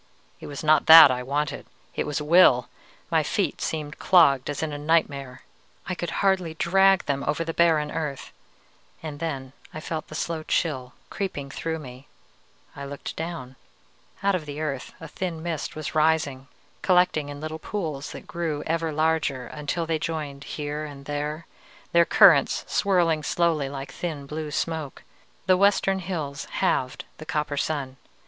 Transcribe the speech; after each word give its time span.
_It 0.39 0.47
was 0.47 0.63
not 0.63 0.87
that 0.87 1.11
I 1.11 1.21
wanted, 1.21 1.67
it 1.93 2.07
was 2.07 2.19
will! 2.19 2.67
My 3.11 3.21
feet 3.21 3.61
seemed 3.61 3.99
clogged 3.99 4.49
as 4.49 4.63
in 4.63 4.73
a 4.73 4.77
nightmare. 4.79 5.43
I 5.87 5.93
could 5.93 6.09
hardly 6.25 6.55
drag 6.55 7.05
them 7.05 7.23
over 7.27 7.43
the 7.43 7.53
barren 7.53 7.91
earth. 7.91 8.31
And 9.03 9.19
then 9.19 9.53
I 9.75 9.79
felt 9.79 10.07
the 10.07 10.15
slow 10.15 10.41
chill 10.41 10.93
creeping 11.11 11.51
through 11.51 11.77
me. 11.77 12.07
I 12.75 12.83
looked 12.83 13.15
down. 13.15 13.57
Out 14.23 14.33
of 14.33 14.47
the 14.47 14.59
earth 14.59 14.91
a 14.99 15.07
thin 15.07 15.43
mist 15.43 15.75
was 15.75 15.93
rising, 15.93 16.47
collecting 16.81 17.29
in 17.29 17.39
little 17.39 17.59
pools 17.59 18.11
that 18.11 18.25
grew 18.25 18.63
ever 18.65 18.91
larger 18.91 19.45
until 19.45 19.85
they 19.85 19.99
joined 19.99 20.45
here 20.45 20.83
and 20.83 21.05
there, 21.05 21.45
their 21.91 22.05
currents 22.05 22.65
swirling 22.67 23.21
slowly 23.21 23.69
like 23.69 23.91
thin 23.91 24.25
blue 24.25 24.49
smoke. 24.49 25.03
The 25.45 25.57
western 25.57 25.99
hills 25.99 26.45
halved 26.45 27.05
the 27.19 27.25
copper 27.27 27.55
sun. 27.55 27.97